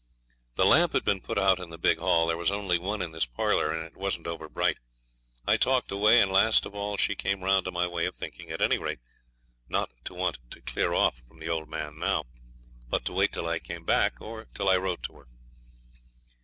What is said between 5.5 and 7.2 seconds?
talked away, and last of all she